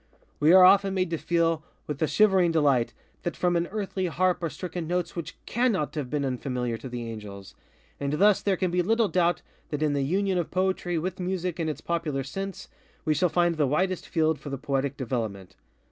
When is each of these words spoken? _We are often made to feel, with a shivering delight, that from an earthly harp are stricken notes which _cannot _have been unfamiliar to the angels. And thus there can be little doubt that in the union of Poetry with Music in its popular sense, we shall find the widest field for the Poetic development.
_We 0.41 0.51
are 0.57 0.63
often 0.63 0.95
made 0.95 1.11
to 1.11 1.19
feel, 1.19 1.63
with 1.85 2.01
a 2.01 2.07
shivering 2.07 2.51
delight, 2.51 2.91
that 3.21 3.35
from 3.37 3.55
an 3.55 3.67
earthly 3.67 4.07
harp 4.07 4.41
are 4.41 4.49
stricken 4.49 4.87
notes 4.87 5.15
which 5.15 5.35
_cannot 5.45 5.91
_have 5.91 6.09
been 6.09 6.25
unfamiliar 6.25 6.75
to 6.79 6.89
the 6.89 7.07
angels. 7.07 7.53
And 7.99 8.13
thus 8.13 8.41
there 8.41 8.57
can 8.57 8.71
be 8.71 8.81
little 8.81 9.09
doubt 9.09 9.43
that 9.69 9.83
in 9.83 9.93
the 9.93 10.01
union 10.01 10.39
of 10.39 10.49
Poetry 10.49 10.97
with 10.97 11.19
Music 11.19 11.59
in 11.59 11.69
its 11.69 11.81
popular 11.81 12.23
sense, 12.23 12.67
we 13.05 13.13
shall 13.13 13.29
find 13.29 13.57
the 13.57 13.67
widest 13.67 14.07
field 14.09 14.39
for 14.39 14.49
the 14.49 14.57
Poetic 14.57 14.97
development. 14.97 15.55